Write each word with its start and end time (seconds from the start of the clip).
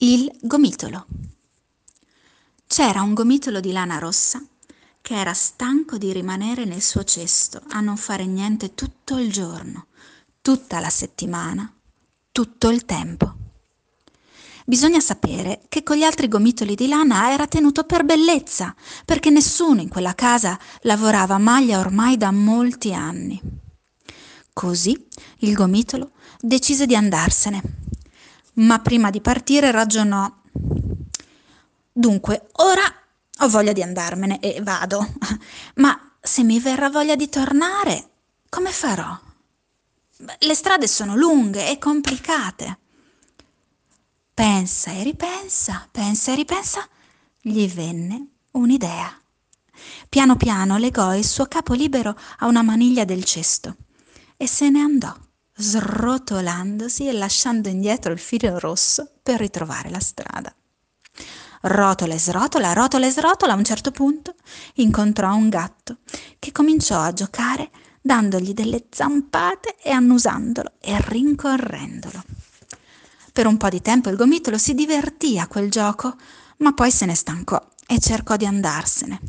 Il 0.00 0.30
gomitolo. 0.40 1.06
C'era 2.68 3.02
un 3.02 3.14
gomitolo 3.14 3.58
di 3.58 3.72
lana 3.72 3.98
rossa 3.98 4.40
che 5.00 5.14
era 5.16 5.34
stanco 5.34 5.98
di 5.98 6.12
rimanere 6.12 6.64
nel 6.64 6.82
suo 6.82 7.02
cesto 7.02 7.60
a 7.70 7.80
non 7.80 7.96
fare 7.96 8.24
niente 8.24 8.76
tutto 8.76 9.18
il 9.18 9.32
giorno, 9.32 9.86
tutta 10.40 10.78
la 10.78 10.88
settimana, 10.88 11.68
tutto 12.30 12.68
il 12.68 12.84
tempo. 12.84 13.34
Bisogna 14.64 15.00
sapere 15.00 15.62
che 15.68 15.82
con 15.82 15.96
gli 15.96 16.04
altri 16.04 16.28
gomitoli 16.28 16.76
di 16.76 16.86
lana 16.86 17.32
era 17.32 17.48
tenuto 17.48 17.82
per 17.82 18.04
bellezza, 18.04 18.76
perché 19.04 19.30
nessuno 19.30 19.80
in 19.80 19.88
quella 19.88 20.14
casa 20.14 20.56
lavorava 20.82 21.38
maglia 21.38 21.80
ormai 21.80 22.16
da 22.16 22.30
molti 22.30 22.94
anni. 22.94 23.40
Così 24.52 25.08
il 25.38 25.54
gomitolo 25.54 26.12
decise 26.40 26.86
di 26.86 26.94
andarsene 26.94 27.87
ma 28.58 28.78
prima 28.80 29.10
di 29.10 29.20
partire 29.20 29.70
ragionò. 29.70 30.30
Dunque, 31.92 32.48
ora 32.54 32.82
ho 33.40 33.48
voglia 33.48 33.72
di 33.72 33.82
andarmene 33.82 34.40
e 34.40 34.60
vado, 34.62 35.14
ma 35.76 36.12
se 36.20 36.42
mi 36.42 36.58
verrà 36.60 36.88
voglia 36.90 37.16
di 37.16 37.28
tornare, 37.28 38.10
come 38.48 38.70
farò? 38.70 39.18
Le 40.38 40.54
strade 40.54 40.88
sono 40.88 41.16
lunghe 41.16 41.70
e 41.70 41.78
complicate. 41.78 42.78
Pensa 44.34 44.92
e 44.92 45.02
ripensa, 45.02 45.88
pensa 45.90 46.32
e 46.32 46.34
ripensa, 46.34 46.86
gli 47.40 47.68
venne 47.68 48.26
un'idea. 48.52 49.20
Piano 50.08 50.36
piano 50.36 50.76
legò 50.76 51.14
il 51.14 51.24
suo 51.24 51.46
capo 51.46 51.74
libero 51.74 52.16
a 52.38 52.46
una 52.46 52.62
maniglia 52.62 53.04
del 53.04 53.22
cesto 53.24 53.76
e 54.36 54.48
se 54.48 54.70
ne 54.70 54.80
andò 54.80 55.14
srotolandosi 55.58 57.08
e 57.08 57.12
lasciando 57.12 57.68
indietro 57.68 58.12
il 58.12 58.20
filo 58.20 58.58
rosso 58.58 59.10
per 59.22 59.40
ritrovare 59.40 59.90
la 59.90 60.00
strada. 60.00 60.54
Rotola 61.62 62.14
e 62.14 62.18
srotola, 62.18 62.72
rotola 62.72 63.06
e 63.06 63.10
srotola, 63.10 63.52
a 63.52 63.56
un 63.56 63.64
certo 63.64 63.90
punto 63.90 64.34
incontrò 64.74 65.34
un 65.34 65.48
gatto 65.48 65.98
che 66.38 66.52
cominciò 66.52 67.00
a 67.00 67.12
giocare 67.12 67.70
dandogli 68.00 68.54
delle 68.54 68.86
zampate 68.88 69.76
e 69.82 69.90
annusandolo 69.90 70.74
e 70.80 70.96
rincorrendolo. 71.00 72.22
Per 73.32 73.46
un 73.46 73.56
po' 73.56 73.68
di 73.68 73.82
tempo 73.82 74.08
il 74.08 74.16
gomitolo 74.16 74.56
si 74.56 74.74
divertì 74.74 75.38
a 75.38 75.48
quel 75.48 75.70
gioco, 75.70 76.16
ma 76.58 76.72
poi 76.72 76.92
se 76.92 77.06
ne 77.06 77.14
stancò 77.16 77.60
e 77.86 77.98
cercò 77.98 78.36
di 78.36 78.46
andarsene. 78.46 79.20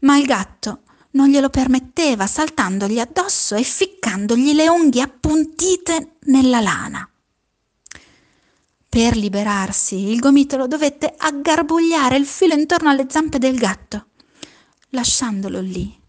Ma 0.00 0.18
il 0.18 0.26
gatto 0.26 0.82
non 1.14 1.28
glielo 1.28 1.50
permetteva, 1.50 2.26
saltandogli 2.26 2.98
addosso 2.98 3.54
e 3.54 3.62
ficcandogli 3.62 4.52
le 4.52 4.68
unghie 4.68 5.02
appuntite 5.02 6.16
nella 6.24 6.60
lana. 6.60 7.08
Per 8.88 9.16
liberarsi, 9.16 10.10
il 10.10 10.20
gomitolo 10.20 10.68
dovette 10.68 11.14
aggarbugliare 11.16 12.16
il 12.16 12.26
filo 12.26 12.54
intorno 12.54 12.90
alle 12.90 13.06
zampe 13.08 13.38
del 13.38 13.56
gatto, 13.56 14.06
lasciandolo 14.90 15.60
lì, 15.60 16.00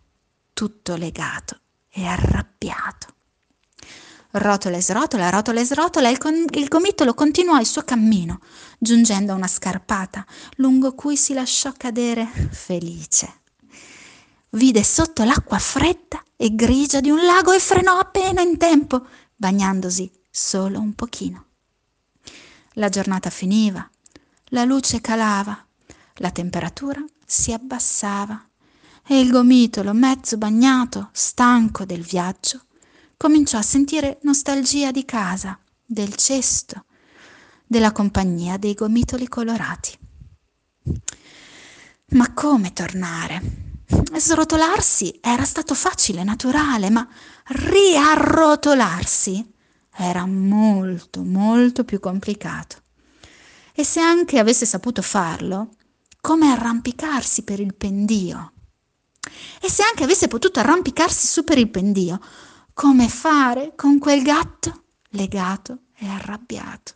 tutto 0.53 0.95
legato 0.95 1.59
e 1.89 2.05
arrabbiato. 2.05 3.13
Rotola 4.31 4.77
e 4.77 4.81
srotola, 4.81 5.29
rotola 5.29 5.61
e 5.61 5.65
srotola, 5.65 6.09
il, 6.09 6.17
con- 6.17 6.45
il 6.51 6.67
gomitolo 6.67 7.13
continuò 7.13 7.57
il 7.59 7.65
suo 7.65 7.83
cammino, 7.83 8.39
giungendo 8.77 9.31
a 9.31 9.35
una 9.35 9.47
scarpata, 9.47 10.25
lungo 10.57 10.93
cui 10.93 11.15
si 11.15 11.33
lasciò 11.33 11.71
cadere 11.75 12.27
felice 12.51 13.43
vide 14.55 14.83
sotto 14.83 15.23
l'acqua 15.23 15.59
fredda 15.59 16.23
e 16.35 16.53
grigia 16.53 16.99
di 16.99 17.09
un 17.09 17.23
lago 17.23 17.51
e 17.51 17.59
frenò 17.59 17.97
appena 17.97 18.41
in 18.41 18.57
tempo, 18.57 19.05
bagnandosi 19.35 20.11
solo 20.29 20.79
un 20.79 20.93
pochino. 20.93 21.45
La 22.73 22.89
giornata 22.89 23.29
finiva, 23.29 23.87
la 24.49 24.63
luce 24.63 24.99
calava, 25.01 25.65
la 26.15 26.31
temperatura 26.31 27.03
si 27.25 27.53
abbassava 27.53 28.47
e 29.07 29.19
il 29.19 29.29
gomitolo, 29.29 29.93
mezzo 29.93 30.37
bagnato, 30.37 31.09
stanco 31.11 31.85
del 31.85 32.01
viaggio, 32.01 32.61
cominciò 33.15 33.57
a 33.57 33.63
sentire 33.63 34.19
nostalgia 34.23 34.91
di 34.91 35.05
casa, 35.05 35.57
del 35.85 36.15
cesto, 36.15 36.85
della 37.65 37.91
compagnia 37.91 38.57
dei 38.57 38.73
gomitoli 38.73 39.27
colorati. 39.27 39.97
Ma 42.07 42.33
come 42.33 42.73
tornare? 42.73 43.64
Srotolarsi 43.87 45.19
era 45.21 45.43
stato 45.43 45.75
facile, 45.75 46.23
naturale, 46.23 46.89
ma 46.89 47.07
riarrotolarsi 47.45 49.53
era 49.95 50.25
molto, 50.25 51.23
molto 51.23 51.83
più 51.83 51.99
complicato. 51.99 52.77
E 53.73 53.83
se 53.83 53.99
anche 53.99 54.39
avesse 54.39 54.65
saputo 54.65 55.03
farlo, 55.03 55.69
come 56.19 56.51
arrampicarsi 56.51 57.43
per 57.43 57.59
il 57.59 57.75
pendio? 57.75 58.53
E 59.61 59.69
se 59.69 59.83
anche 59.83 60.03
avesse 60.03 60.27
potuto 60.27 60.59
arrampicarsi 60.59 61.27
su 61.27 61.43
per 61.43 61.59
il 61.59 61.69
pendio, 61.69 62.19
come 62.73 63.07
fare 63.07 63.73
con 63.75 63.99
quel 63.99 64.23
gatto 64.23 64.85
legato 65.09 65.81
e 65.95 66.07
arrabbiato? 66.07 66.93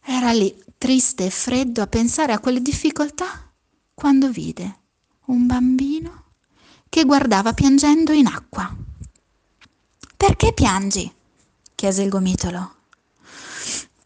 Era 0.00 0.32
lì, 0.32 0.56
triste 0.78 1.26
e 1.26 1.30
freddo, 1.30 1.82
a 1.82 1.86
pensare 1.86 2.32
a 2.32 2.38
quelle 2.38 2.60
difficoltà, 2.60 3.26
quando 3.94 4.30
vide 4.30 4.78
un 5.26 5.46
bambino 5.46 6.24
che 6.88 7.04
guardava 7.04 7.52
piangendo 7.52 8.12
in 8.12 8.26
acqua. 8.26 8.72
Perché 10.16 10.52
piangi? 10.52 11.12
chiese 11.74 12.02
il 12.02 12.08
gomitolo. 12.08 12.74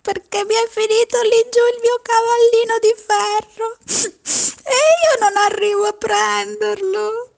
Perché 0.00 0.44
mi 0.44 0.54
è 0.54 0.68
finito 0.70 1.20
lì 1.22 1.48
giù 1.50 1.60
il 1.74 1.80
mio 1.82 2.00
cavallino 2.02 2.78
di 2.80 2.94
ferro 2.96 3.76
e 4.64 4.76
io 5.04 5.20
non 5.20 5.36
arrivo 5.36 5.84
a 5.84 5.92
prenderlo. 5.92 7.32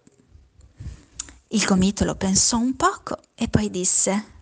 Il 1.49 1.65
gomitolo 1.65 2.15
pensò 2.15 2.59
un 2.59 2.77
poco 2.77 3.19
e 3.35 3.49
poi 3.49 3.71
disse 3.71 4.39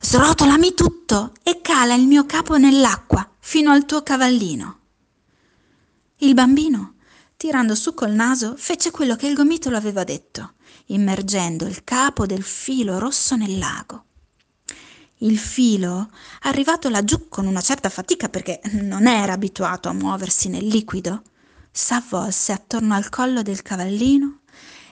Srotolami 0.00 0.74
tutto 0.74 1.32
e 1.42 1.60
cala 1.60 1.94
il 1.94 2.06
mio 2.06 2.26
capo 2.26 2.56
nell'acqua 2.56 3.28
fino 3.40 3.72
al 3.72 3.86
tuo 3.86 4.02
cavallino. 4.04 4.78
Il 6.18 6.34
bambino 6.34 6.93
tirando 7.44 7.74
su 7.74 7.92
col 7.92 8.12
naso, 8.12 8.54
fece 8.56 8.90
quello 8.90 9.16
che 9.16 9.26
il 9.26 9.34
gomitolo 9.34 9.76
aveva 9.76 10.02
detto, 10.02 10.54
immergendo 10.86 11.66
il 11.66 11.84
capo 11.84 12.24
del 12.24 12.42
filo 12.42 12.98
rosso 12.98 13.36
nel 13.36 13.58
lago. 13.58 14.04
Il 15.18 15.38
filo, 15.38 16.08
arrivato 16.44 16.88
laggiù 16.88 17.28
con 17.28 17.46
una 17.46 17.60
certa 17.60 17.90
fatica 17.90 18.30
perché 18.30 18.62
non 18.80 19.06
era 19.06 19.34
abituato 19.34 19.90
a 19.90 19.92
muoversi 19.92 20.48
nel 20.48 20.66
liquido, 20.66 21.20
s'avvolse 21.70 22.52
attorno 22.52 22.94
al 22.94 23.10
collo 23.10 23.42
del 23.42 23.60
cavallino 23.60 24.40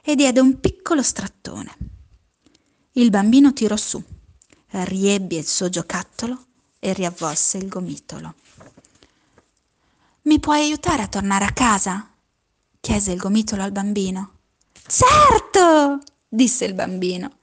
e 0.02 0.14
diede 0.14 0.40
un 0.40 0.60
piccolo 0.60 1.02
strattone. 1.02 1.74
Il 2.92 3.08
bambino 3.08 3.54
tirò 3.54 3.78
su, 3.78 4.02
riebbe 4.68 5.36
il 5.36 5.46
suo 5.46 5.70
giocattolo 5.70 6.44
e 6.78 6.92
riavvolse 6.92 7.56
il 7.56 7.68
gomitolo. 7.68 8.34
Mi 10.24 10.38
puoi 10.38 10.60
aiutare 10.60 11.00
a 11.00 11.08
tornare 11.08 11.46
a 11.46 11.52
casa? 11.52 12.08
Chiese 12.82 13.12
il 13.12 13.18
gomitolo 13.18 13.62
al 13.62 13.70
bambino. 13.70 14.38
Certo, 14.84 16.00
disse 16.28 16.64
il 16.64 16.74
bambino. 16.74 17.38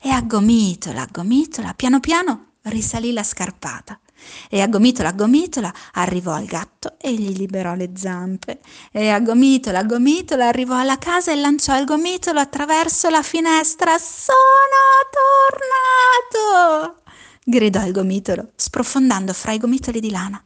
E 0.00 0.08
a 0.08 0.22
gomitola, 0.22 1.02
a 1.02 1.08
gomitola, 1.10 1.74
piano 1.74 2.00
piano 2.00 2.52
risalì 2.62 3.12
la 3.12 3.22
scarpata. 3.22 4.00
E 4.48 4.62
a 4.62 4.66
gomitola, 4.66 5.10
a 5.10 5.12
gomitola 5.12 5.70
arrivò 5.92 6.32
al 6.32 6.46
gatto 6.46 6.94
e 6.98 7.12
gli 7.12 7.36
liberò 7.36 7.74
le 7.74 7.90
zampe. 7.94 8.60
E 8.90 9.10
a 9.10 9.20
gomitola, 9.20 9.80
a 9.80 9.84
gomitola 9.84 10.48
arrivò 10.48 10.76
alla 10.76 10.96
casa 10.96 11.30
e 11.30 11.36
lanciò 11.36 11.78
il 11.78 11.84
gomitolo 11.84 12.40
attraverso 12.40 13.10
la 13.10 13.22
finestra. 13.22 13.98
Sono 13.98 14.38
tornato! 16.32 17.02
gridò 17.44 17.84
il 17.84 17.92
gomitolo, 17.92 18.52
sprofondando 18.56 19.34
fra 19.34 19.52
i 19.52 19.58
gomitoli 19.58 20.00
di 20.00 20.10
lana, 20.10 20.42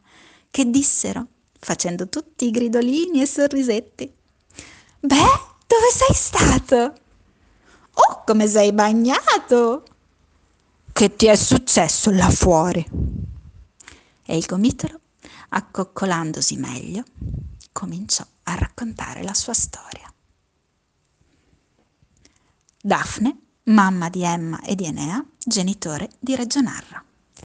che 0.51 0.69
dissero 0.69 1.25
facendo 1.59 2.07
tutti 2.07 2.45
i 2.45 2.51
gridolini 2.51 3.21
e 3.21 3.25
sorrisetti. 3.25 4.11
Beh, 5.01 5.15
dove 5.67 5.91
sei 5.93 6.15
stato? 6.15 6.93
Oh, 7.93 8.23
come 8.25 8.47
sei 8.47 8.71
bagnato! 8.71 9.83
Che 10.91 11.15
ti 11.15 11.27
è 11.27 11.35
successo 11.35 12.11
là 12.11 12.29
fuori? 12.29 12.85
E 14.25 14.37
il 14.37 14.45
gomitolo, 14.45 14.99
accoccolandosi 15.49 16.57
meglio, 16.57 17.03
cominciò 17.71 18.25
a 18.43 18.55
raccontare 18.55 19.23
la 19.23 19.33
sua 19.33 19.53
storia. 19.53 20.11
Daphne, 22.81 23.37
mamma 23.63 24.09
di 24.09 24.23
Emma 24.23 24.61
e 24.61 24.75
di 24.75 24.85
Enea, 24.85 25.23
genitore 25.37 26.09
di 26.19 26.35
Reggio 26.35 26.61
Narra. 26.61 27.03